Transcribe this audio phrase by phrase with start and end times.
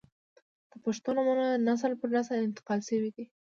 [0.71, 3.25] •د پښتو نومونه نسل پر نسل انتقال شوي دي.